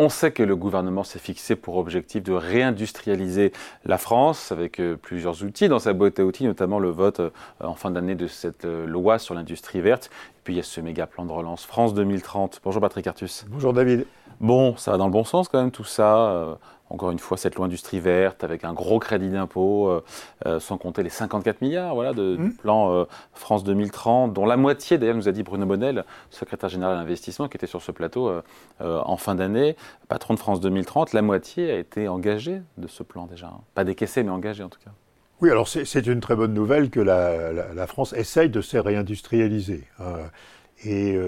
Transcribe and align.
On 0.00 0.08
sait 0.08 0.30
que 0.30 0.44
le 0.44 0.54
gouvernement 0.54 1.02
s'est 1.02 1.18
fixé 1.18 1.56
pour 1.56 1.76
objectif 1.76 2.22
de 2.22 2.32
réindustrialiser 2.32 3.52
la 3.84 3.98
France 3.98 4.52
avec 4.52 4.78
euh, 4.78 4.96
plusieurs 4.96 5.42
outils 5.42 5.68
dans 5.68 5.80
sa 5.80 5.92
boîte 5.92 6.20
à 6.20 6.24
outils, 6.24 6.44
notamment 6.44 6.78
le 6.78 6.88
vote 6.88 7.18
euh, 7.18 7.30
en 7.58 7.74
fin 7.74 7.90
d'année 7.90 8.14
de 8.14 8.28
cette 8.28 8.64
euh, 8.64 8.86
loi 8.86 9.18
sur 9.18 9.34
l'industrie 9.34 9.80
verte. 9.80 10.06
Et 10.06 10.40
puis 10.44 10.54
il 10.54 10.56
y 10.58 10.60
a 10.60 10.62
ce 10.62 10.80
méga 10.80 11.08
plan 11.08 11.24
de 11.24 11.32
relance 11.32 11.64
France 11.64 11.94
2030. 11.94 12.60
Bonjour 12.62 12.80
Patrick 12.80 13.08
Artus. 13.08 13.44
Bonjour 13.48 13.72
David. 13.72 14.06
Bon, 14.38 14.76
ça 14.76 14.92
va 14.92 14.98
dans 14.98 15.06
le 15.06 15.12
bon 15.12 15.24
sens 15.24 15.48
quand 15.48 15.58
même 15.58 15.72
tout 15.72 15.82
ça 15.82 16.58
encore 16.90 17.10
une 17.10 17.18
fois, 17.18 17.36
cette 17.36 17.54
loi 17.56 17.66
industrie 17.66 18.00
verte 18.00 18.44
avec 18.44 18.64
un 18.64 18.72
gros 18.72 18.98
crédit 18.98 19.28
d'impôt, 19.28 19.88
euh, 19.88 20.04
euh, 20.46 20.60
sans 20.60 20.78
compter 20.78 21.02
les 21.02 21.10
54 21.10 21.60
milliards 21.60 21.94
voilà, 21.94 22.12
de, 22.12 22.36
du 22.36 22.42
mmh. 22.42 22.56
plan 22.56 22.92
euh, 22.92 23.04
France 23.34 23.64
2030, 23.64 24.32
dont 24.32 24.46
la 24.46 24.56
moitié, 24.56 24.98
d'ailleurs, 24.98 25.16
nous 25.16 25.28
a 25.28 25.32
dit 25.32 25.42
Bruno 25.42 25.66
Bonnel, 25.66 26.04
secrétaire 26.30 26.68
général 26.68 26.96
d'investissement, 26.96 27.48
qui 27.48 27.56
était 27.56 27.66
sur 27.66 27.82
ce 27.82 27.92
plateau 27.92 28.30
en 28.80 29.16
fin 29.16 29.34
d'année, 29.34 29.76
patron 30.08 30.34
de 30.34 30.38
France 30.38 30.60
2030, 30.60 31.12
la 31.12 31.22
moitié 31.22 31.70
a 31.70 31.78
été 31.78 32.08
engagée 32.08 32.62
de 32.76 32.86
ce 32.86 33.02
plan 33.02 33.26
déjà. 33.26 33.50
Pas 33.74 33.84
décaissée, 33.84 34.22
mais 34.22 34.30
engagée 34.30 34.62
en 34.62 34.68
tout 34.68 34.80
cas. 34.84 34.90
Oui, 35.40 35.50
alors 35.50 35.68
c'est 35.68 36.06
une 36.06 36.20
très 36.20 36.36
bonne 36.36 36.54
nouvelle 36.54 36.90
que 36.90 37.00
la, 37.00 37.52
la, 37.52 37.86
France 37.86 38.12
essaye 38.12 38.50
de 38.50 38.60
se 38.60 38.76
réindustrialiser. 38.76 39.84
Hein. 40.00 40.16
et 40.84 41.18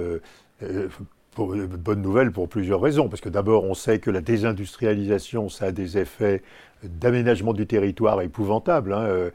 bonne 1.36 2.02
nouvelle 2.02 2.32
pour 2.32 2.48
plusieurs 2.48 2.80
raisons. 2.80 3.08
Parce 3.08 3.20
que 3.20 3.28
d'abord, 3.28 3.64
on 3.64 3.74
sait 3.74 3.98
que 3.98 4.10
la 4.10 4.20
désindustrialisation, 4.20 5.48
ça 5.48 5.66
a 5.66 5.72
des 5.72 5.98
effets 5.98 6.42
d'aménagement 6.82 7.52
du 7.52 7.66
territoire 7.66 8.20
épouvantables. 8.22 8.92
Hein, 8.92 9.04
euh, 9.04 9.30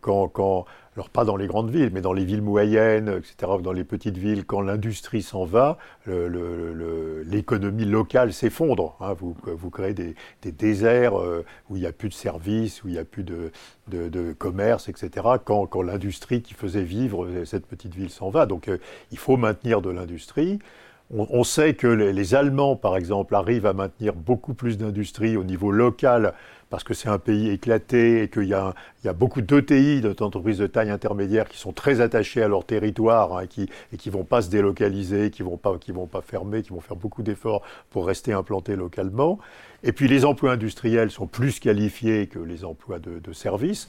quand, 0.00 0.28
quand, 0.28 0.64
alors 0.96 1.10
pas 1.10 1.24
dans 1.24 1.36
les 1.36 1.46
grandes 1.46 1.70
villes, 1.70 1.90
mais 1.92 2.00
dans 2.00 2.12
les 2.12 2.24
villes 2.24 2.42
moyennes, 2.42 3.08
etc., 3.08 3.52
dans 3.62 3.72
les 3.72 3.84
petites 3.84 4.16
villes, 4.16 4.44
quand 4.44 4.60
l'industrie 4.60 5.22
s'en 5.22 5.44
va, 5.44 5.76
l'économie 6.06 7.84
locale 7.84 8.32
s'effondre. 8.32 8.96
Hein, 9.00 9.14
vous, 9.14 9.36
vous, 9.44 9.70
créez 9.70 9.92
des, 9.92 10.14
déserts 10.52 11.20
euh, 11.20 11.44
où 11.68 11.76
il 11.76 11.80
n'y 11.80 11.86
a 11.86 11.92
plus 11.92 12.08
de 12.08 12.14
services, 12.14 12.82
où 12.84 12.88
il 12.88 12.92
n'y 12.92 12.98
a 12.98 13.04
plus 13.04 13.24
de, 13.24 13.50
de, 13.88 14.32
commerce, 14.32 14.88
etc., 14.88 15.26
quand, 15.44 15.66
quand 15.66 15.82
l'industrie 15.82 16.42
qui 16.42 16.54
faisait 16.54 16.84
vivre 16.84 17.28
cette 17.44 17.66
petite 17.66 17.94
ville 17.94 18.10
s'en 18.10 18.30
va. 18.30 18.46
Donc 18.46 18.68
euh, 18.68 18.78
il 19.10 19.18
faut 19.18 19.36
maintenir 19.36 19.82
de 19.82 19.90
l'industrie. 19.90 20.60
On, 21.10 21.44
sait 21.44 21.74
que 21.74 21.86
les, 21.86 22.34
Allemands, 22.34 22.76
par 22.76 22.96
exemple, 22.96 23.34
arrivent 23.34 23.66
à 23.66 23.74
maintenir 23.74 24.14
beaucoup 24.14 24.54
plus 24.54 24.78
d'industrie 24.78 25.36
au 25.36 25.44
niveau 25.44 25.70
local 25.70 26.32
parce 26.70 26.82
que 26.82 26.94
c'est 26.94 27.10
un 27.10 27.18
pays 27.18 27.50
éclaté 27.50 28.22
et 28.22 28.28
qu'il 28.28 28.48
y, 28.48 28.54
a 28.54 28.74
beaucoup 29.12 29.42
d'ETI, 29.42 30.00
d'entreprises 30.00 30.58
de 30.58 30.66
taille 30.66 30.90
intermédiaire, 30.90 31.46
qui 31.48 31.58
sont 31.58 31.72
très 31.72 32.00
attachés 32.00 32.42
à 32.42 32.48
leur 32.48 32.64
territoire 32.64 33.36
hein, 33.36 33.44
et 33.44 33.96
qui 33.96 34.08
ne 34.08 34.12
vont 34.12 34.24
pas 34.24 34.42
se 34.42 34.50
délocaliser, 34.50 35.30
qui 35.30 35.42
ne 35.42 35.48
vont, 35.48 35.58
pas, 35.58 35.78
vont 35.88 36.06
pas 36.06 36.22
fermer, 36.22 36.62
qui 36.62 36.70
vont 36.70 36.80
faire 36.80 36.96
beaucoup 36.96 37.22
d'efforts 37.22 37.62
pour 37.90 38.06
rester 38.06 38.32
implantés 38.32 38.74
localement. 38.74 39.38
Et 39.84 39.92
puis 39.92 40.08
les 40.08 40.24
emplois 40.24 40.52
industriels 40.52 41.10
sont 41.10 41.26
plus 41.26 41.60
qualifiés 41.60 42.26
que 42.26 42.38
les 42.38 42.64
emplois 42.64 42.98
de, 42.98 43.20
de 43.20 43.32
services. 43.32 43.88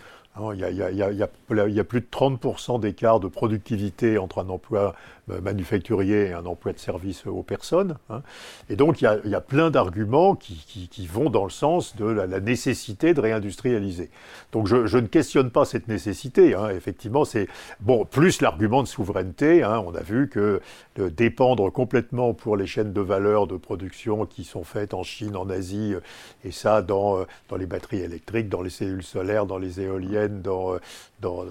Il 0.53 0.59
y, 0.59 0.63
a, 0.63 1.83
plus 1.83 2.01
de 2.01 2.07
30% 2.11 2.79
d'écart 2.79 3.19
de 3.21 3.27
productivité 3.27 4.17
entre 4.17 4.39
un 4.39 4.49
emploi 4.49 4.93
euh, 5.31 5.39
manufacturier 5.39 6.27
et 6.27 6.33
un 6.33 6.45
emploi 6.45 6.73
de 6.73 6.77
service 6.77 7.25
aux 7.25 7.41
personnes. 7.41 7.97
Hein. 8.09 8.21
Et 8.69 8.75
donc 8.75 9.01
il 9.01 9.05
y 9.25 9.35
a, 9.35 9.41
plein 9.41 9.71
d'arguments 9.71 10.35
qui, 10.35 11.07
vont 11.07 11.29
dans 11.29 11.45
le 11.45 11.49
sens 11.49 11.95
de 11.95 12.05
la, 12.05 12.39
nécessité 12.39 13.13
de 13.13 13.21
réindustrialiser. 13.21 14.09
Donc 14.51 14.67
je, 14.67 14.97
ne 14.97 15.07
questionne 15.07 15.51
pas 15.51 15.63
cette 15.63 15.87
nécessité. 15.87 16.53
Hein. 16.53 16.69
Effectivement, 16.69 17.23
c'est 17.23 17.47
bon 17.79 18.05
plus 18.05 18.41
l'argument 18.41 18.83
de 18.83 18.87
souveraineté. 18.87 19.63
Hein. 19.63 19.83
On 19.85 19.95
a 19.95 20.01
vu 20.01 20.27
que 20.29 20.61
dépendre 20.97 21.71
complètement 21.71 22.33
pour 22.33 22.57
les 22.57 22.67
chaînes 22.67 22.93
de 22.93 23.01
valeur 23.01 23.47
de 23.47 23.57
production 23.57 24.25
qui 24.25 24.43
sont 24.43 24.63
faites 24.63 24.93
en 24.93 25.03
Chine, 25.03 25.35
en 25.35 25.49
Asie, 25.49 25.93
euh, 25.93 26.01
et 26.43 26.51
ça 26.51 26.77
euh, 26.77 27.25
dans 27.49 27.57
les 27.57 27.65
batteries 27.65 28.01
électriques, 28.01 28.49
dans 28.49 28.61
les 28.61 28.69
cellules 28.69 29.03
solaires, 29.03 29.45
dans 29.45 29.57
les 29.57 29.81
éoliennes 29.81 30.24
euh, 30.31 30.79
dans, 31.21 31.43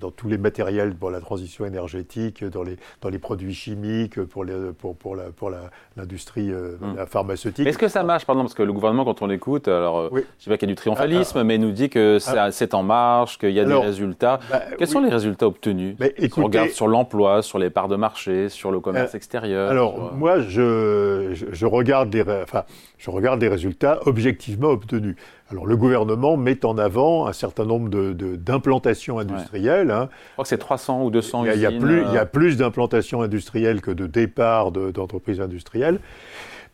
dans, 0.00 0.10
tous 0.10 0.28
les 0.28 0.38
matériels 0.38 0.94
pour 0.94 1.10
la 1.10 1.20
transition 1.20 1.64
énergétique, 1.64 2.44
dans 2.44 2.62
les, 2.62 2.76
dans 3.00 3.08
les 3.08 3.18
produits 3.18 3.54
chimiques, 3.54 4.22
pour, 4.22 4.44
les, 4.44 4.72
pour, 4.78 4.94
pour, 4.96 5.16
la, 5.16 5.24
pour 5.24 5.50
l'industrie 5.96 6.50
euh, 6.50 6.76
la 6.96 7.06
pharmaceutique. 7.06 7.66
Est-ce 7.66 7.78
que 7.78 7.88
ça 7.88 8.02
marche, 8.02 8.24
pardon, 8.24 8.42
parce 8.42 8.54
que 8.54 8.62
le 8.62 8.72
gouvernement, 8.72 9.04
quand 9.04 9.22
on 9.22 9.26
l'écoute, 9.26 9.68
alors 9.68 9.98
euh, 9.98 10.10
je 10.38 10.44
sais 10.44 10.50
pas 10.50 10.58
qu'il 10.58 10.68
y 10.68 10.72
a 10.72 10.74
du 10.74 10.76
triomphalisme, 10.76 11.38
ah, 11.38 11.40
ah. 11.40 11.44
mais 11.44 11.56
il 11.56 11.60
nous 11.60 11.72
dit 11.72 11.88
que 11.88 12.18
ah. 12.26 12.50
c'est 12.52 12.74
en 12.74 12.82
marche, 12.82 13.38
qu'il 13.38 13.50
y 13.50 13.60
a 13.60 13.64
des 13.64 13.74
résultats. 13.74 14.38
Bah, 14.50 14.62
Quels 14.78 14.88
sont 14.88 15.00
les 15.00 15.10
résultats 15.10 15.46
obtenus 15.46 15.96
On 16.36 16.44
regarde 16.44 16.70
sur 16.70 16.86
l'emploi, 16.86 17.42
sur 17.42 17.58
les 17.58 17.70
parts 17.70 17.88
de 17.88 17.96
marché, 17.96 18.48
sur 18.48 18.70
le 18.70 18.80
commerce 18.80 19.14
extérieur. 19.14 19.70
Alors, 19.70 20.14
moi, 20.14 20.40
je, 20.40 21.32
je, 21.32 21.66
regarde 21.66 22.12
les, 22.12 22.22
enfin, 22.22 22.64
je 22.98 23.10
regarde 23.10 23.40
les 23.40 23.48
résultats 23.48 24.00
objectivement 24.06 24.68
obtenus. 24.68 25.16
Alors 25.50 25.66
le 25.66 25.76
gouvernement 25.76 26.36
met 26.36 26.64
en 26.64 26.76
avant 26.76 27.26
un 27.26 27.32
certain 27.32 27.64
nombre 27.64 27.88
d'implantations 27.88 29.16
de, 29.16 29.20
industrielles. 29.20 29.92
Hein. 29.92 30.08
Je 30.10 30.32
crois 30.32 30.42
que 30.42 30.48
c'est 30.48 30.58
300 30.58 31.04
ou 31.04 31.10
200 31.10 31.44
il 31.44 31.46
y 31.46 31.50
a, 31.50 31.54
usines. 31.54 31.60
Il 31.60 31.62
y 31.62 31.76
a 31.76 31.80
plus, 31.80 32.02
il 32.02 32.14
y 32.14 32.18
a 32.18 32.22
euh. 32.22 32.24
plus 32.24 32.56
d'implantations 32.56 33.22
industrielles 33.22 33.80
que 33.80 33.92
de 33.92 34.06
départs 34.06 34.72
d'entreprises 34.72 35.40
industrielles. 35.40 36.00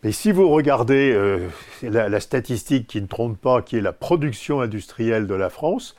Mais 0.04 0.10
si 0.10 0.32
vous 0.32 0.48
regardez 0.48 1.12
euh, 1.12 1.48
la, 1.82 2.18
statistique 2.18 2.88
qui 2.88 3.00
ne 3.00 3.06
trompe 3.06 3.38
pas, 3.40 3.62
qui 3.62 3.76
est 3.76 3.80
la 3.80 3.92
production 3.92 4.60
industrielle 4.60 5.28
de 5.28 5.34
la 5.34 5.48
France, 5.48 5.94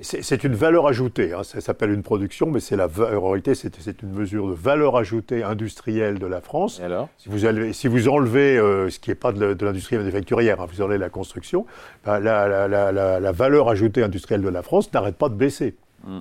c'est 0.00 0.44
une 0.44 0.54
valeur 0.54 0.86
ajoutée. 0.86 1.32
Hein. 1.32 1.42
ça 1.42 1.60
s'appelle 1.60 1.90
une 1.90 2.04
production, 2.04 2.46
mais 2.46 2.60
c'est 2.60 2.76
la 2.76 2.86
en 2.86 3.28
réalité 3.30 3.56
c'est 3.56 4.02
une 4.02 4.12
mesure 4.12 4.48
de 4.48 4.54
valeur 4.54 4.96
ajoutée 4.96 5.42
industrielle 5.42 6.20
de 6.20 6.26
la 6.26 6.40
France. 6.40 6.78
Et 6.78 6.84
alors? 6.84 7.08
Si 7.18 7.28
vous, 7.28 7.72
si 7.72 7.88
vous 7.88 8.08
enlevez 8.08 8.56
euh, 8.56 8.90
ce 8.90 9.00
qui 9.00 9.10
n'est 9.10 9.16
pas 9.16 9.32
de 9.32 9.64
l'industrie 9.64 9.96
manufacturière, 9.96 10.60
hein, 10.60 10.66
vous 10.72 10.80
enlevez 10.80 10.98
la 10.98 11.10
construction, 11.10 11.66
bah, 12.04 12.20
la, 12.20 12.68
la, 12.68 13.32
valeur 13.32 13.68
ajoutée 13.68 14.04
industrielle 14.04 14.42
de 14.42 14.48
la 14.48 14.62
France 14.62 14.92
n'arrête 14.92 15.16
pas 15.16 15.28
de 15.28 15.34
baisser. 15.34 15.74
Hmm. 16.04 16.20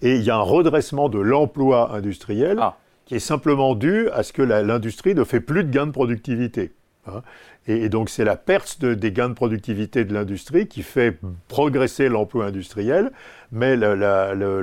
Et 0.00 0.14
il 0.14 0.22
y 0.22 0.30
a 0.30 0.36
un 0.36 0.42
redressement 0.42 1.08
de 1.08 1.18
l'emploi 1.18 1.92
industriel. 1.92 2.58
Ah 2.60 2.76
qui 3.08 3.14
est 3.14 3.20
simplement 3.20 3.74
dû 3.74 4.10
à 4.10 4.22
ce 4.22 4.34
que 4.34 4.42
l'industrie 4.42 5.14
ne 5.14 5.24
fait 5.24 5.40
plus 5.40 5.64
de 5.64 5.70
gains 5.70 5.86
de 5.86 5.92
productivité. 5.92 6.72
Hein. 7.06 7.22
Et, 7.66 7.88
donc 7.88 8.10
c'est 8.10 8.24
la 8.24 8.36
perte 8.36 8.84
des 8.84 9.12
gains 9.12 9.30
de 9.30 9.34
productivité 9.34 10.04
de 10.04 10.12
l'industrie 10.12 10.68
qui 10.68 10.82
fait 10.82 11.18
progresser 11.48 12.10
l'emploi 12.10 12.44
industriel. 12.44 13.10
Mais 13.50 13.78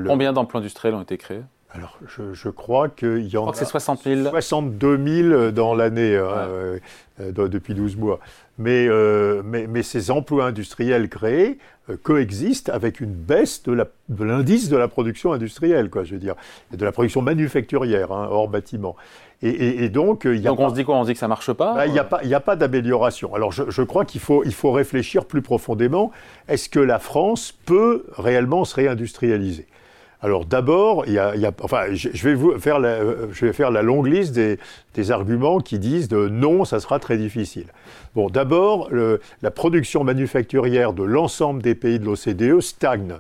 Combien 0.06 0.32
d'emplois 0.32 0.60
industriels 0.60 0.94
ont 0.94 1.02
été 1.02 1.18
créés? 1.18 1.42
Alors, 1.76 2.00
je, 2.08 2.50
crois 2.50 2.88
qu'il 2.88 3.28
y 3.28 3.38
en 3.38 3.42
je 3.52 3.52
crois 3.52 3.52
que 3.52 3.58
c'est 3.58 3.66
60 3.66 4.04
000. 4.04 4.30
62 4.30 5.28
000 5.30 5.52
dans 5.52 5.76
l'année, 5.76 6.16
hein, 6.16 6.22
euh, 6.24 6.80
euh, 7.20 7.32
depuis 7.50 7.74
12 7.74 7.98
mois. 7.98 8.20
Mais, 8.58 8.88
euh, 8.88 9.42
mais, 9.44 9.68
mais, 9.68 9.84
ces 9.84 10.10
emplois 10.10 10.46
industriels 10.46 11.10
créés 11.10 11.58
coexistent 12.04 12.70
avec 12.70 13.02
une 13.02 13.12
baisse 13.12 13.64
de 13.64 13.74
l'indice 14.24 14.70
de, 14.70 14.78
la 14.78 14.88
production 14.88 15.34
industrielle, 15.34 15.90
quoi, 15.90 16.06
je 16.06 16.14
veux 16.14 16.20
dire, 16.20 16.36
de 16.72 16.84
la 16.84 16.94
production 16.94 17.22
manufacturière, 17.22 18.12
hein, 18.12 18.28
hors 18.32 18.48
bâtiment. 18.48 18.96
Et, 19.42 19.84
et, 19.84 19.90
donc, 19.90 20.24
il 20.24 20.38
y 20.38 20.48
a 20.48 20.52
donc 20.52 20.62
on 20.62 20.70
se 20.70 20.76
dit 20.76 20.86
quoi? 20.86 20.96
On 20.96 21.04
se 21.04 21.10
dit 21.10 21.14
que 21.14 21.20
ça 21.20 21.28
marche 21.28 21.52
pas 21.52 21.76
bah, 21.76 21.88
Il 21.88 21.92
n'y 21.92 22.00
a 22.00 22.06
pas, 22.06 22.22
a 22.24 22.40
pas 22.40 22.56
d'amélioration. 22.56 23.36
Alors, 23.36 23.52
je, 23.52 23.64
je, 23.70 23.82
crois 23.82 24.06
qu'il 24.06 24.22
faut, 24.22 24.46
il 24.46 24.54
faut 24.54 24.72
réfléchir 24.72 25.26
plus 25.26 25.42
profondément. 25.42 26.12
Est-ce 26.48 26.70
que 26.70 26.80
la 26.80 27.00
France 27.00 27.54
peut 27.66 28.06
réellement 28.18 28.64
se 28.64 28.76
réindustrialiser? 28.76 29.68
Alors 30.26 30.46
d'abord, 30.46 31.06
je, 31.06 32.28
vais 32.28 32.60
faire 32.60 32.80
la, 32.80 33.82
longue 33.84 34.08
liste 34.08 34.34
des, 34.34 34.58
des, 34.96 35.12
arguments 35.12 35.60
qui 35.60 35.78
disent 35.78 36.08
de 36.08 36.28
non, 36.30 36.66
ça 36.66 36.80
sera 36.80 36.98
très 36.98 37.16
difficile. 37.16 37.68
Bon, 38.16 38.32
d'abord, 38.32 38.90
la 39.44 39.52
production 39.52 40.04
manufacturière 40.04 40.94
de 40.94 41.04
l'ensemble 41.04 41.62
des 41.62 41.76
pays 41.76 42.00
de 42.00 42.06
l'OCDE 42.06 42.60
stagne. 42.60 43.18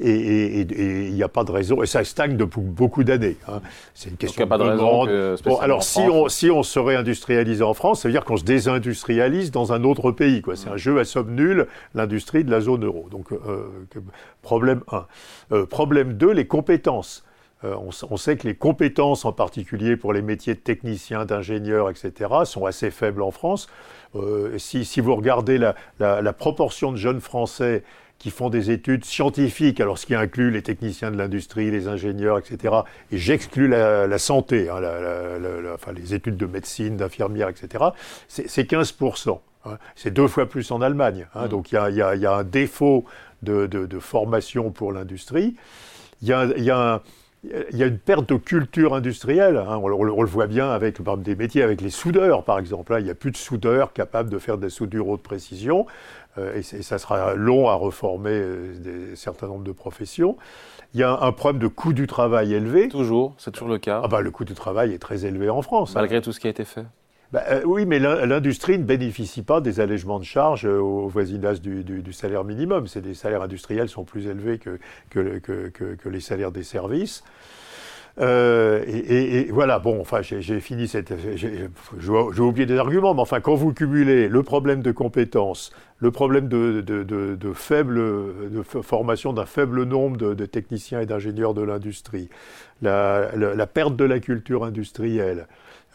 Et 0.00 0.60
il 0.60 1.14
n'y 1.14 1.22
a 1.22 1.28
pas 1.28 1.44
de 1.44 1.52
raison, 1.52 1.82
et 1.82 1.86
ça 1.86 2.02
stagne 2.04 2.36
depuis 2.36 2.60
beaucoup 2.60 3.04
d'années. 3.04 3.36
Hein. 3.48 3.60
C'est 3.94 4.10
une 4.10 4.16
question 4.16 4.46
pas 4.46 4.58
de 4.58 4.64
raison 4.64 5.06
bon, 5.44 5.58
alors, 5.58 5.82
si 5.82 6.00
on, 6.00 6.28
si 6.28 6.50
on 6.50 6.62
se 6.62 6.78
réindustrialise 6.78 7.62
en 7.62 7.74
France, 7.74 8.02
ça 8.02 8.08
veut 8.08 8.12
dire 8.12 8.24
qu'on 8.24 8.36
se 8.36 8.44
désindustrialise 8.44 9.50
dans 9.50 9.72
un 9.72 9.84
autre 9.84 10.10
pays. 10.10 10.42
C'est 10.54 10.68
un 10.68 10.76
jeu 10.76 10.98
à 10.98 11.04
somme 11.04 11.34
nulle, 11.34 11.66
l'industrie 11.94 12.44
de 12.44 12.50
la 12.50 12.60
zone 12.60 12.84
euro. 12.84 13.08
Donc, 13.10 13.32
euh, 13.32 13.66
problème 14.42 14.82
1. 14.90 15.06
Euh, 15.52 15.66
problème 15.66 16.14
2, 16.14 16.32
les 16.32 16.46
compétences. 16.46 17.24
Euh, 17.62 17.76
on, 18.10 18.16
sait 18.16 18.36
que 18.36 18.46
les 18.46 18.54
compétences, 18.54 19.24
en 19.24 19.32
particulier 19.32 19.96
pour 19.96 20.12
les 20.12 20.22
métiers 20.22 20.54
de 20.54 20.60
technicien, 20.60 21.24
d'ingénieur, 21.24 21.88
etc., 21.88 22.30
sont 22.44 22.66
assez 22.66 22.90
faibles 22.90 23.22
en 23.22 23.30
France. 23.30 23.68
Si, 24.58 24.84
si, 24.84 25.00
vous 25.00 25.16
regardez 25.16 25.58
la, 25.58 25.74
la, 25.98 26.22
la 26.22 26.32
proportion 26.32 26.92
de 26.92 26.96
jeunes 26.96 27.20
Français 27.20 27.82
qui 28.18 28.30
font 28.30 28.48
des 28.48 28.70
études 28.70 29.04
scientifiques, 29.04 29.80
alors 29.80 29.98
ce 29.98 30.06
qui 30.06 30.14
inclut 30.14 30.50
les 30.50 30.62
techniciens 30.62 31.10
de 31.10 31.16
l'industrie, 31.16 31.70
les 31.70 31.88
ingénieurs, 31.88 32.38
etc. 32.38 32.74
Et 33.12 33.18
j'exclus 33.18 33.68
la, 33.68 34.18
santé, 34.18 34.70
hein, 34.70 34.80
enfin, 35.74 35.92
les 35.92 36.14
études 36.14 36.36
de 36.36 36.46
médecine, 36.46 36.96
d'infirmière, 36.96 37.48
etc. 37.48 37.84
C'est 38.28 38.70
15%. 38.70 39.40
Hein. 39.66 39.78
C'est 39.94 40.12
deux 40.12 40.28
fois 40.28 40.48
plus 40.48 40.70
en 40.70 40.80
Allemagne. 40.80 41.26
Hein. 41.34 41.46
Mmh. 41.46 41.48
Donc 41.48 41.72
il 41.72 41.74
y, 41.74 41.96
y 41.96 42.26
a, 42.26 42.34
un 42.34 42.44
défaut 42.44 43.04
de, 43.42 43.66
de, 43.66 43.98
formation 43.98 44.70
pour 44.70 44.92
l'industrie. 44.92 45.56
Il 46.22 46.28
y 46.28 46.32
a, 46.32 46.46
y 46.56 46.70
a 46.70 47.02
il 47.72 47.78
y 47.78 47.82
a 47.82 47.86
une 47.86 47.98
perte 47.98 48.28
de 48.28 48.36
culture 48.36 48.94
industrielle. 48.94 49.56
Hein. 49.56 49.78
On, 49.82 50.02
le 50.02 50.28
voit 50.28 50.46
bien 50.46 50.70
avec 50.70 51.00
des 51.18 51.36
métiers, 51.36 51.62
avec 51.62 51.80
les 51.80 51.90
soudeurs, 51.90 52.44
par 52.44 52.58
exemple. 52.58 52.94
il 52.98 53.04
n'y 53.04 53.10
a 53.10 53.14
plus 53.14 53.30
de 53.30 53.36
soudeurs 53.36 53.92
capables 53.92 54.30
de 54.30 54.38
faire 54.38 54.58
des 54.58 54.70
soudures 54.70 55.08
haute 55.08 55.22
précision. 55.22 55.86
Euh, 56.38 56.56
et, 56.56 56.62
ça 56.62 56.98
sera 56.98 57.34
long 57.34 57.68
à 57.68 57.74
reformer 57.74 58.32
euh, 58.32 59.12
un 59.12 59.16
certain 59.16 59.46
nombre 59.46 59.64
de 59.64 59.72
professions. 59.72 60.36
Il 60.92 61.00
y 61.00 61.02
a 61.02 61.20
un, 61.20 61.32
problème 61.32 61.60
de 61.60 61.68
coût 61.68 61.92
du 61.92 62.06
travail 62.06 62.54
élevé. 62.54 62.88
Toujours, 62.88 63.34
c'est 63.38 63.50
toujours 63.50 63.68
le 63.68 63.78
cas. 63.78 64.00
Ah 64.02 64.08
bah, 64.08 64.20
le 64.20 64.30
coût 64.30 64.44
du 64.44 64.54
travail 64.54 64.92
est 64.92 64.98
très 64.98 65.26
élevé 65.26 65.50
en 65.50 65.62
France. 65.62 65.94
Malgré 65.94 66.20
tout 66.20 66.32
ce 66.32 66.40
qui 66.40 66.46
a 66.46 66.50
été 66.50 66.64
fait. 66.64 66.84
Bah, 67.34 67.42
euh, 67.48 67.62
oui, 67.64 67.84
mais 67.84 67.98
l'industrie 67.98 68.78
ne 68.78 68.84
bénéficie 68.84 69.42
pas 69.42 69.60
des 69.60 69.80
allègements 69.80 70.20
de 70.20 70.24
charges 70.24 70.66
au 70.66 71.08
voisinage 71.08 71.60
du, 71.60 72.12
salaire 72.12 72.44
minimum. 72.44 72.86
Des 72.94 73.14
salaires 73.14 73.42
industriels 73.42 73.88
sont 73.88 74.04
plus 74.04 74.28
élevés 74.28 74.60
que 74.60 76.08
les 76.08 76.20
salaires 76.20 76.52
des 76.52 76.62
services. 76.62 77.24
Euh, 78.20 78.63
et, 78.86 79.48
voilà, 79.50 79.78
bon, 79.78 80.00
enfin, 80.00 80.22
j'ai 80.22 80.60
fini 80.60 80.88
cette. 80.88 81.12
J'ai 81.36 82.40
oublié 82.40 82.66
des 82.66 82.78
arguments, 82.78 83.14
mais 83.14 83.20
enfin, 83.20 83.40
quand 83.40 83.54
vous 83.54 83.72
cumulez 83.72 84.28
le 84.28 84.42
problème 84.42 84.82
de 84.82 84.92
compétences, 84.92 85.72
le 85.98 86.10
problème 86.10 86.48
de, 86.48 87.52
faible, 87.54 88.02
formation 88.64 89.32
d'un 89.32 89.46
faible 89.46 89.84
nombre 89.84 90.16
de, 90.16 90.46
techniciens 90.46 91.00
et 91.00 91.06
d'ingénieurs 91.06 91.54
de 91.54 91.62
l'industrie, 91.62 92.28
la, 92.82 93.30
la, 93.34 93.66
perte 93.66 93.96
de 93.96 94.04
la 94.04 94.20
culture 94.20 94.64
industrielle, 94.64 95.46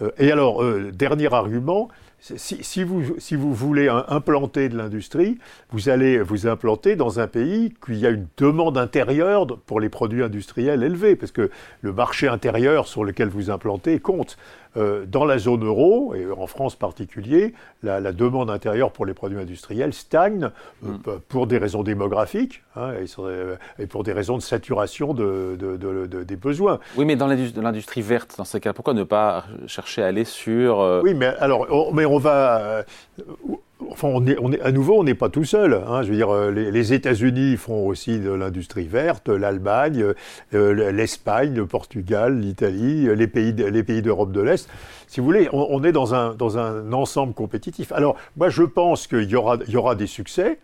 euh, 0.01 0.11
et 0.17 0.31
alors, 0.31 0.63
euh, 0.63 0.91
dernier 0.91 1.33
argument, 1.33 1.89
si, 2.21 2.83
vous, 2.83 3.17
si, 3.17 3.35
vous, 3.35 3.53
voulez 3.53 3.87
implanter 3.87 4.69
de 4.69 4.77
l'industrie, 4.77 5.37
vous 5.71 5.89
allez 5.89 6.19
vous 6.19 6.47
implanter 6.47 6.95
dans 6.95 7.19
un 7.19 7.27
pays 7.27 7.73
qui 7.85 8.05
a 8.05 8.09
une 8.09 8.27
demande 8.37 8.77
intérieure 8.77 9.47
pour 9.65 9.79
les 9.79 9.89
produits 9.89 10.23
industriels 10.23 10.83
élevés, 10.83 11.15
parce 11.15 11.31
que 11.31 11.49
le 11.81 11.93
marché 11.93 12.27
intérieur 12.27 12.87
sur 12.87 13.03
lequel 13.03 13.29
vous 13.29 13.49
implantez 13.49 13.99
compte. 13.99 14.37
Euh, 14.77 15.05
dans 15.07 15.25
la 15.25 15.39
zone 15.39 15.65
euro, 15.65 16.13
et 16.13 16.27
en 16.31 16.45
France 16.45 16.75
particulier, 16.75 17.55
la, 17.81 17.99
demande 18.11 18.51
intérieure 18.51 18.91
pour 18.91 19.07
les 19.07 19.15
produits 19.15 19.39
industriels 19.39 19.93
stagne 19.93 20.51
euh, 20.85 20.89
mm. 20.89 21.19
pour 21.27 21.47
des 21.47 21.57
raisons 21.57 21.81
démographiques 21.81 22.61
hein, 22.75 22.91
et, 23.79 23.87
pour 23.87 24.03
des 24.03 24.13
raisons 24.13 24.37
de 24.37 24.43
saturation 24.43 25.15
de, 25.15 25.57
des 26.23 26.35
besoins. 26.35 26.79
Oui, 26.97 27.05
mais 27.05 27.15
dans 27.15 27.25
l'industrie 27.25 28.03
verte, 28.03 28.35
dans 28.37 28.45
ce 28.45 28.59
cas, 28.59 28.73
pourquoi 28.73 28.93
ne 28.93 29.03
pas 29.03 29.45
chercher 29.65 30.03
à 30.03 30.07
aller 30.07 30.23
sur... 30.23 30.81
Euh, 30.81 31.01
oui, 31.03 31.15
mais 31.15 31.33
alors, 31.39 31.91
mais 31.93 32.05
on 32.05 32.19
va 32.19 32.83
Enfin, 33.91 34.07
on 34.07 34.25
est, 34.25 34.37
on 34.39 34.51
est, 34.51 34.61
à 34.61 34.71
nouveau, 34.71 34.99
on 34.99 35.03
n'est 35.03 35.15
pas 35.15 35.29
tout 35.29 35.43
seul. 35.43 35.73
Hein. 35.73 36.03
Je 36.03 36.09
veux 36.09 36.15
dire, 36.15 36.29
euh, 36.29 36.51
les, 36.51 36.93
États-Unis 36.93 37.57
font 37.57 37.87
aussi 37.87 38.19
de 38.19 38.31
l'industrie 38.31 38.87
verte, 38.87 39.29
l'Allemagne, 39.29 40.13
euh, 40.53 40.91
l'Espagne, 40.91 41.55
le 41.55 41.65
Portugal, 41.65 42.39
l'Italie, 42.39 43.07
les 43.15 43.27
pays, 43.27 43.53
les 43.53 43.83
pays 43.83 44.01
d'Europe 44.01 44.31
de 44.31 44.41
l'Est. 44.41 44.69
Si 45.07 45.19
vous 45.19 45.25
voulez, 45.25 45.49
on, 45.51 45.83
est 45.83 45.91
dans 45.91 46.13
un, 46.13 46.35
dans 46.35 46.57
un 46.57 46.93
ensemble 46.93 47.33
compétitif. 47.33 47.91
Alors, 47.91 48.15
moi, 48.37 48.49
je 48.49 48.63
pense 48.63 49.07
qu'il 49.07 49.29
y 49.29 49.35
aura, 49.35 49.57
il 49.67 49.73
y 49.73 49.77
aura 49.77 49.95
des 49.95 50.07
succès. 50.07 50.59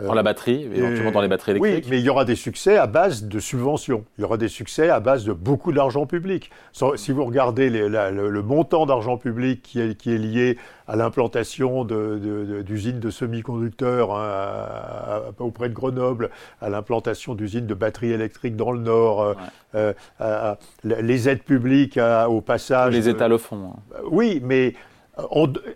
Euh, 0.00 0.06
dans 0.06 0.14
la 0.14 0.22
batterie, 0.22 0.66
éventuellement 0.74 1.10
dans 1.10 1.20
les 1.20 1.28
batteries 1.28 1.52
électriques. 1.52 1.84
Oui, 1.84 1.90
mais 1.90 1.98
il 1.98 2.04
y 2.04 2.08
aura 2.08 2.24
des 2.24 2.34
succès 2.34 2.78
à 2.78 2.86
base 2.86 3.24
de 3.24 3.38
subventions. 3.38 4.04
Il 4.16 4.22
y 4.22 4.24
aura 4.24 4.38
des 4.38 4.48
succès 4.48 4.88
à 4.88 5.00
base 5.00 5.24
de 5.24 5.34
beaucoup 5.34 5.70
d'argent 5.70 6.06
public. 6.06 6.50
Si 6.96 7.12
vous 7.12 7.24
regardez 7.24 7.68
le, 7.68 8.42
montant 8.42 8.86
d'argent 8.86 9.18
public 9.18 9.60
qui 9.62 9.80
est, 9.80 9.94
qui 9.94 10.14
est, 10.14 10.18
lié 10.18 10.56
à 10.88 10.96
l'implantation 10.96 11.84
d'usines 11.84 13.00
de, 13.00 13.10
semi-conducteurs 13.10 14.14
hein, 14.16 15.22
auprès 15.38 15.68
de 15.68 15.74
Grenoble, 15.74 16.30
à 16.62 16.70
l'implantation 16.70 17.34
d'usines 17.34 17.66
de 17.66 17.74
batteries 17.74 18.12
électriques 18.12 18.56
dans 18.56 18.72
le 18.72 18.80
Nord, 18.80 19.36
euh, 19.74 19.92
euh, 20.22 20.54
les 20.84 21.28
aides 21.28 21.42
publiques 21.42 21.98
au 22.28 22.40
passage. 22.40 22.94
Les 22.94 23.10
États 23.10 23.28
le 23.28 23.36
font. 23.36 23.74
Hein. 23.74 23.98
Oui, 24.10 24.40
mais 24.42 24.74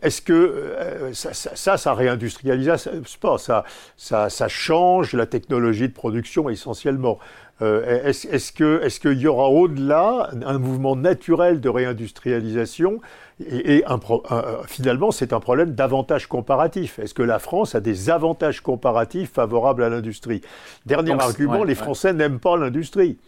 est-ce 0.02 0.22
que 0.22 0.32
euh, 0.32 1.12
ça, 1.12 1.34
ça, 1.34 1.76
ça, 1.76 1.94
réindustrialise 1.94 2.70
pas 3.20 3.36
ça, 3.36 3.64
ça, 3.96 4.30
ça, 4.30 4.48
change 4.48 5.12
la 5.12 5.26
technologie 5.26 5.88
de 5.88 5.92
production 5.92 6.48
essentiellement. 6.48 7.18
Euh, 7.62 8.04
est-ce 8.04 8.52
que 8.52 8.82
est-ce 8.82 9.00
qu'il 9.00 9.18
y 9.18 9.26
aura 9.26 9.48
au-delà 9.48 10.30
un 10.44 10.58
mouvement 10.58 10.94
naturel 10.94 11.60
de 11.60 11.68
réindustrialisation 11.68 13.00
et, 13.40 13.82
finalement 14.66 15.10
c'est 15.10 15.32
un 15.34 15.40
problème 15.40 15.72
d'avantage 15.72 16.26
comparatif. 16.26 16.98
Est-ce 16.98 17.14
que 17.14 17.22
la 17.22 17.38
France 17.38 17.74
a 17.74 17.80
des 17.80 18.08
avantages 18.08 18.62
comparatifs 18.62 19.32
favorables 19.32 19.84
à 19.84 19.90
l'industrie? 19.90 20.40
Dernier 20.86 21.12
argument, 21.12 21.64
les 21.64 21.74
Français 21.74 22.12
n'aiment 22.14 22.40
pas 22.40 22.56
l'industrie. 22.56 23.18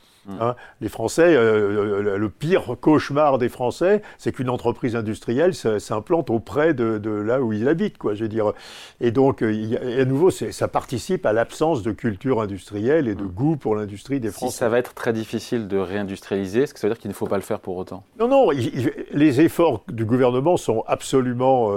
Hein, 0.41 0.57
les 0.81 0.89
Français, 0.89 1.35
euh, 1.35 2.03
euh, 2.03 2.19
le 2.19 2.29
pire 2.29 2.77
cauchemar 2.81 3.39
des 3.39 3.49
Français, 3.49 4.03
c'est 4.19 4.33
qu'une 4.33 4.51
entreprise 4.51 4.95
industrielle 4.95 5.55
s'implante 5.55 6.31
auprès 6.31 6.75
de, 6.75 7.09
là 7.09 7.41
où 7.41 7.53
ils 7.53 7.69
habitent, 7.69 7.99
quoi. 7.99 8.15
Je 8.15 8.23
veux 8.23 8.29
dire. 8.29 8.53
Et 9.01 9.11
donc, 9.11 9.43
euh, 9.43 10.01
à 10.01 10.05
nouveau, 10.05 10.31
ça 10.31 10.69
participe 10.69 11.25
à 11.25 11.33
l'absence 11.33 11.83
de 11.83 11.93
culture 11.93 12.43
industrielle 12.43 13.09
et 13.09 13.15
de 13.15 13.25
mm. 13.25 13.29
goût 13.29 13.57
pour 13.57 13.75
l'industrie 13.75 14.21
des 14.21 14.31
Français. 14.31 14.53
Si 14.53 14.59
ça 14.59 14.69
va 14.69 14.79
être 14.79 14.95
très 14.95 15.13
difficile 15.13 15.67
de 15.67 15.79
réindustrialiser, 15.79 16.63
est-ce 16.63 16.75
que 16.75 16.81
ça 16.81 16.89
veut 16.89 16.95
dire 16.95 17.01
qu'il 17.01 17.11
ne 17.11 17.15
faut 17.15 17.27
pas 17.27 17.37
le 17.37 17.43
faire 17.43 17.61
pour 17.61 17.77
autant? 17.77 18.05
Non, 18.19 18.29
non. 18.29 18.51
les 18.51 19.41
efforts 19.41 19.85
du 19.89 20.05
gouvernement 20.05 20.57
sont 20.57 20.85
absolument, 20.87 21.73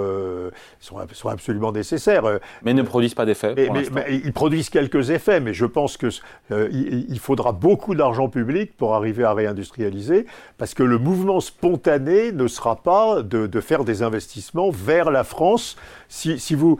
sont, 0.80 0.96
sont, 1.12 1.28
absolument 1.28 1.72
nécessaires. 1.72 2.24
Mais 2.62 2.74
ne 2.74 2.82
produisent 2.82 3.14
pas 3.14 3.24
d'effets. 3.24 3.54
ils 4.10 4.32
produisent 4.32 4.70
quelques 4.70 5.10
effets, 5.10 5.40
mais 5.40 5.54
je 5.54 5.66
pense 5.66 5.96
que 5.96 6.08
il 6.50 7.18
faudra 7.18 7.52
beaucoup 7.52 7.94
d'argent 7.94 8.28
public 8.28 8.41
pour 8.76 8.94
arriver 8.94 9.24
à 9.24 9.32
réindustrialiser, 9.32 10.26
parce 10.58 10.74
que 10.74 10.82
le 10.82 10.98
mouvement 10.98 11.40
spontané 11.40 12.32
ne 12.32 12.46
sera 12.46 12.76
pas 12.76 13.22
de, 13.22 13.60
faire 13.60 13.84
des 13.84 14.02
investissements 14.02 14.70
vers 14.70 15.10
la 15.10 15.24
France. 15.24 15.76
Si, 16.08 16.54
vous, 16.54 16.78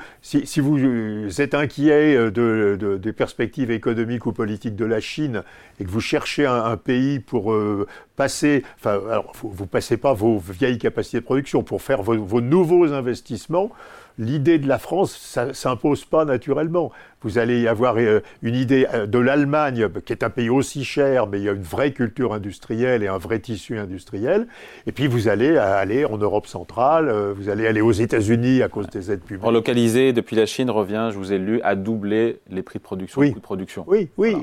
vous 0.56 1.40
êtes 1.40 1.54
inquiet 1.54 2.30
de, 2.30 2.98
des 3.00 3.12
perspectives 3.12 3.70
économiques 3.70 4.26
ou 4.26 4.32
politiques 4.32 4.76
de 4.76 4.84
la 4.84 5.00
Chine 5.00 5.42
et 5.80 5.84
que 5.84 5.90
vous 5.90 6.00
cherchez 6.00 6.46
un, 6.46 6.76
pays 6.76 7.18
pour 7.20 7.52
euh, 7.52 7.86
passer, 8.16 8.64
enfin, 8.78 9.00
vous 9.42 9.64
ne 9.64 9.68
passez 9.68 9.96
pas 9.96 10.12
vos 10.12 10.38
vieilles 10.38 10.78
capacités 10.78 11.20
de 11.20 11.24
production 11.24 11.62
pour 11.62 11.82
faire 11.82 12.02
vos 12.02 12.40
nouveaux 12.40 12.92
investissements, 12.92 13.70
l'idée 14.18 14.58
de 14.58 14.68
la 14.68 14.78
France 14.78 15.38
ne 15.38 15.52
s'impose 15.52 16.04
pas 16.04 16.24
naturellement. 16.24 16.92
Vous 17.22 17.38
allez 17.38 17.68
avoir 17.68 17.96
euh, 17.98 18.20
une 18.42 18.56
idée 18.56 18.86
euh, 18.92 19.06
de 19.06 19.18
l'Allemagne, 19.18 19.88
qui 20.04 20.12
est 20.12 20.24
un 20.24 20.30
pays 20.30 20.50
aussi 20.50 20.84
cher, 20.84 21.28
mais 21.28 21.38
il 21.38 21.44
y 21.44 21.48
a 21.48 21.52
une 21.52 21.62
vraie 21.62 21.92
culture 21.92 22.34
industrielle 22.34 23.02
et 23.02 23.08
un 23.08 23.18
vrai 23.18 23.38
tissu 23.38 23.78
industriel. 23.78 24.48
Et 24.86 24.92
puis 24.92 25.06
vous 25.06 25.28
allez 25.28 25.56
aller 25.56 26.04
en 26.04 26.18
Europe 26.18 26.46
centrale, 26.46 27.08
euh, 27.08 27.32
vous 27.36 27.48
allez 27.48 27.66
aller 27.66 27.80
aux 27.80 27.92
États-Unis 27.92 28.62
à 28.62 28.68
cause 28.68 28.88
des 28.88 29.12
aides 29.12 29.20
publiques. 29.20 29.44
Relocaliser 29.44 30.12
depuis 30.12 30.34
la 30.34 30.46
Chine 30.46 30.70
revient, 30.70 31.10
je 31.12 31.18
vous 31.18 31.32
ai 31.32 31.38
lu, 31.38 31.60
à 31.62 31.76
doubler 31.76 32.40
les 32.50 32.62
prix 32.62 32.80
de 32.80 32.84
production, 32.84 33.20
oui. 33.20 33.32
de 33.32 33.38
production. 33.38 33.84
Oui, 33.86 34.08
oui. 34.16 34.36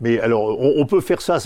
mais, 0.00 0.18
alors, 0.18 0.58
on, 0.60 0.86
peut 0.86 1.00
faire 1.00 1.20
ça 1.20 1.38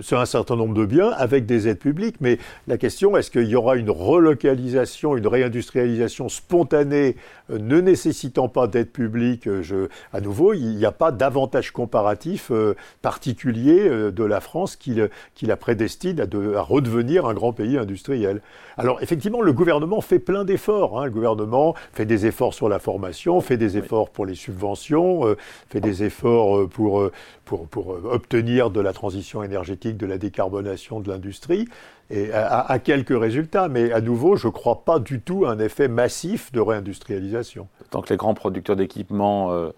sur 0.00 0.20
un 0.20 0.26
certain 0.26 0.56
nombre 0.56 0.74
de 0.74 0.84
biens 0.84 1.10
avec 1.16 1.46
des 1.46 1.68
aides 1.68 1.78
publiques, 1.78 2.16
mais 2.20 2.38
la 2.68 2.78
question, 2.78 3.16
est-ce 3.16 3.30
qu'il 3.30 3.48
y 3.48 3.56
aura 3.56 3.76
une 3.76 3.90
relocalisation, 3.90 5.16
une 5.16 5.26
réindustrialisation 5.26 6.28
spontanée, 6.28 7.16
ne 7.48 7.80
nécessitant 7.80 8.48
pas 8.48 8.66
d'aide 8.66 8.90
publique 8.90 9.48
je, 9.62 9.88
à 10.12 10.20
nouveau, 10.20 10.54
il 10.54 10.76
n'y 10.76 10.84
a 10.84 10.92
pas 10.92 11.12
d'avantage 11.12 11.70
comparatif 11.70 12.50
euh, 12.50 12.74
particulier 13.02 13.88
euh, 13.88 14.10
de 14.10 14.24
la 14.24 14.40
France 14.40 14.76
qui, 14.76 14.94
la 15.42 15.56
prédestine 15.56 16.20
à, 16.20 16.60
redevenir 16.60 17.26
un 17.26 17.34
grand 17.34 17.52
pays 17.52 17.78
industriel. 17.78 18.40
Alors 18.76 19.02
effectivement, 19.02 19.40
le 19.40 19.52
gouvernement 19.52 20.00
fait 20.00 20.18
plein 20.18 20.44
d'efforts. 20.44 21.00
Hein. 21.00 21.06
Le 21.06 21.10
gouvernement 21.10 21.74
fait 21.92 22.06
des 22.06 22.26
efforts 22.26 22.54
sur 22.54 22.68
la 22.68 22.78
formation, 22.78 23.40
fait 23.40 23.56
des 23.56 23.76
efforts 23.76 24.10
pour 24.10 24.26
les 24.26 24.34
subventions, 24.34 25.26
euh, 25.26 25.36
fait 25.68 25.80
des 25.80 26.04
efforts 26.04 26.68
pour, 26.68 27.10
pour, 27.44 27.98
obtenir 28.04 28.70
de 28.70 28.80
la 28.80 28.92
transition 28.92 29.42
énergétique, 29.42 29.96
de 29.96 30.06
la 30.06 30.18
décarbonation 30.18 31.00
de 31.00 31.10
l'industrie 31.10 31.68
et 32.10 32.32
à, 32.32 32.78
quelques 32.78 33.18
résultats. 33.18 33.68
Mais 33.68 33.92
à 33.92 34.00
nouveau, 34.00 34.36
je 34.36 34.46
ne 34.46 34.52
crois 34.52 34.84
pas 34.84 34.98
du 34.98 35.20
tout 35.20 35.44
à 35.44 35.50
un 35.50 35.58
effet 35.58 35.88
massif 35.88 36.52
de 36.52 36.60
réindustrialisation. 36.60 37.68
Tant 37.90 38.02
que 38.02 38.10
les 38.10 38.16
grands 38.16 38.34
producteurs 38.34 38.76
d'équipements 38.76 39.52
euh, 39.52 39.70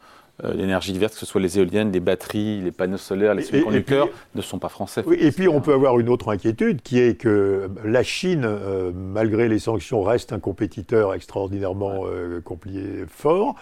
l'énergie 0.55 0.97
verte, 0.99 1.15
que 1.15 1.21
ce 1.21 1.27
soit 1.27 1.41
les 1.41 1.59
éoliennes, 1.59 1.93
les 1.93 2.01
batteries, 2.01 2.61
les 2.61 2.73
panneaux 2.73 2.97
solaires, 2.97 3.35
les 3.35 3.43
semi-conducteurs, 3.43 4.09
ne 4.35 4.43
sont 4.43 4.59
pas 4.59 4.69
français. 4.69 5.03
Oui, 5.07 5.17
et 5.21 5.33
puis 5.33 5.49
on 5.49 5.61
peut 5.61 5.73
avoir 5.73 5.99
une 5.99 6.09
autre 6.09 6.33
inquiétude 6.33 6.83
qui 6.83 6.99
est 7.01 7.19
que 7.19 7.69
la 7.85 8.03
Chine, 8.03 8.45
euh, 8.45 8.93
malgré 8.95 9.49
les 9.49 9.59
sanctions, 9.59 10.03
reste 10.03 10.33
un 10.33 10.39
compétiteur 10.39 11.15
extraordinairement 11.15 12.07
euh, 12.07 12.41
compliqué, 12.41 13.05
fort. 13.09 13.55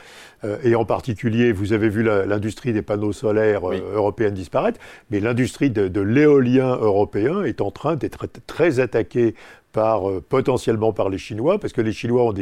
et 0.62 0.74
en 0.74 0.84
particulier, 0.84 1.52
vous 1.52 1.72
avez 1.72 1.88
vu 1.88 2.02
l'industrie 2.02 2.72
des 2.72 2.82
panneaux 2.82 3.12
solaires 3.12 3.62
européens 3.68 4.30
disparaître, 4.30 4.78
mais 5.10 5.20
l'industrie 5.20 5.70
de, 5.70 5.88
de 5.88 6.00
l'éolien 6.00 6.76
européen 6.76 7.42
est 7.42 7.60
en 7.60 7.70
train 7.70 7.96
d'être 7.96 8.26
très 8.46 8.80
attaquée 8.80 9.34
par, 9.72 10.08
euh, 10.08 10.24
potentiellement 10.26 10.92
par 10.92 11.08
les 11.08 11.18
Chinois, 11.18 11.58
parce 11.58 11.72
que 11.72 11.80
les 11.80 11.92
Chinois 11.92 12.32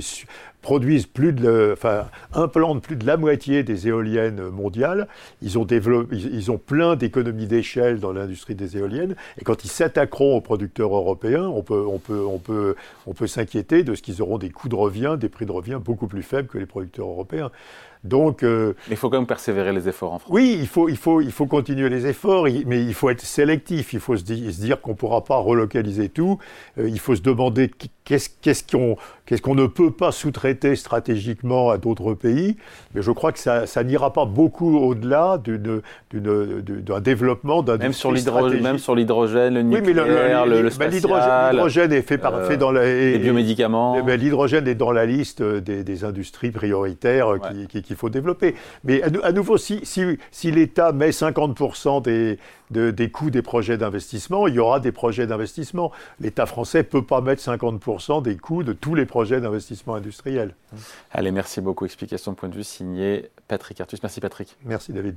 produisent 0.62 1.06
plus 1.06 1.32
de, 1.32 1.70
enfin, 1.72 2.06
implantent 2.32 2.82
plus 2.82 2.96
de 2.96 3.06
la 3.06 3.16
moitié 3.16 3.62
des 3.62 3.88
éoliennes 3.88 4.48
mondiales. 4.48 5.08
Ils 5.42 5.58
ont, 5.58 5.66
ils, 5.66 6.50
ont 6.50 6.58
plein 6.58 6.96
d'économies 6.96 7.46
d'échelle 7.46 8.00
dans 8.00 8.12
l'industrie 8.12 8.54
des 8.54 8.76
éoliennes. 8.76 9.16
Et 9.38 9.44
quand 9.44 9.64
ils 9.64 9.70
s'attaqueront 9.70 10.36
aux 10.36 10.40
producteurs 10.40 10.94
européens, 10.94 11.46
on 11.46 11.62
peut, 11.62 11.84
on 11.86 11.98
peut, 11.98 12.24
on 12.26 12.38
peut, 12.38 12.74
on 13.06 13.14
peut 13.14 13.26
s'inquiéter 13.26 13.82
de 13.82 13.94
ce 13.94 14.02
qu'ils 14.02 14.22
auront 14.22 14.38
des 14.38 14.50
coûts 14.50 14.68
de 14.68 14.76
revient, 14.76 15.16
des 15.18 15.28
prix 15.28 15.46
de 15.46 15.52
revient 15.52 15.80
beaucoup 15.84 16.06
plus 16.06 16.22
faibles 16.22 16.48
que 16.48 16.58
les 16.58 16.66
producteurs 16.66 17.06
européens. 17.06 17.50
Donc, 18.06 18.42
euh, 18.42 18.74
mais 18.88 18.94
il 18.94 18.96
faut 18.96 19.10
quand 19.10 19.18
même 19.18 19.26
persévérer 19.26 19.72
les 19.72 19.88
efforts 19.88 20.12
en 20.12 20.18
France. 20.18 20.32
Oui, 20.32 20.56
il 20.58 20.68
faut, 20.68 20.88
il 20.88 20.96
faut, 20.96 21.20
il 21.20 21.32
faut 21.32 21.46
continuer 21.46 21.88
les 21.88 22.06
efforts, 22.06 22.46
mais 22.66 22.82
il 22.82 22.94
faut 22.94 23.10
être 23.10 23.20
sélectif. 23.20 23.92
Il 23.92 24.00
faut 24.00 24.16
se 24.16 24.24
dire, 24.24 24.80
qu'on 24.80 24.92
ne 24.92 24.96
pourra 24.96 25.24
pas 25.24 25.36
relocaliser 25.36 26.08
tout. 26.08 26.38
Euh, 26.78 26.88
il 26.88 26.98
faut 26.98 27.14
se 27.14 27.22
demander 27.22 27.68
qu'est-ce 28.06 29.42
qu'on 29.42 29.54
ne 29.54 29.66
peut 29.66 29.90
pas 29.90 30.12
sous-traiter 30.12 30.76
stratégiquement 30.76 31.70
à 31.70 31.78
d'autres 31.78 32.14
pays? 32.14 32.56
Mais 32.94 33.02
je 33.02 33.10
crois 33.10 33.32
que 33.32 33.38
ça, 33.38 33.84
n'ira 33.84 34.12
pas 34.12 34.24
beaucoup 34.24 34.78
au-delà 34.78 35.38
d'un 36.12 37.00
développement 37.00 37.62
d'un 37.62 37.76
même 37.76 37.92
sur 37.92 38.12
l'hydrogène, 38.12 38.62
même 38.62 38.78
sur 38.78 38.94
l'hydrogène, 38.94 39.54
le 39.54 39.62
nucléaire, 39.62 40.46
le, 40.46 40.62
le, 40.62 40.70
spatial, 40.70 41.52
l'hydrogène 41.52 41.92
est 41.92 42.02
fait, 42.02 42.18
par, 42.18 42.44
fait 42.44 42.56
dans 42.56 42.70
la, 42.70 42.84
les 42.84 43.18
biomédicaments. 43.18 43.98
l'hydrogène 44.06 44.68
est 44.68 44.76
dans 44.76 44.92
la 44.92 45.04
liste 45.04 45.42
des, 45.42 46.04
industries 46.04 46.50
prioritaires 46.50 47.34
qu'il 47.68 47.96
faut 47.96 48.10
développer. 48.10 48.54
Mais 48.84 49.02
à, 49.02 49.32
nouveau, 49.32 49.56
si, 49.56 49.80
si 49.84 50.50
l'État 50.50 50.92
met 50.92 51.10
50% 51.10 52.02
des, 52.02 52.38
des 52.70 53.10
coûts 53.10 53.30
des 53.30 53.42
projets 53.42 53.78
d'investissement, 53.78 54.46
il 54.46 54.54
y 54.54 54.58
aura 54.58 54.80
des 54.80 54.92
projets 54.92 55.26
d'investissement. 55.26 55.92
L'État 56.20 56.46
français 56.46 56.78
ne 56.78 56.82
peut 56.82 57.04
pas 57.04 57.20
mettre 57.20 57.42
50% 57.42 58.22
des 58.22 58.36
coûts 58.36 58.62
de 58.62 58.72
tous 58.72 58.94
les 58.94 59.06
projets 59.06 59.40
d'investissement 59.40 59.94
industriel. 59.94 60.54
Allez, 61.12 61.30
merci 61.30 61.60
beaucoup. 61.60 61.84
Explication 61.84 62.32
de 62.32 62.36
point 62.36 62.48
de 62.48 62.54
vue 62.54 62.64
signé 62.64 63.30
Patrick 63.48 63.80
Artus. 63.80 64.02
Merci 64.02 64.20
Patrick. 64.20 64.56
Merci 64.64 64.92
David. 64.92 65.16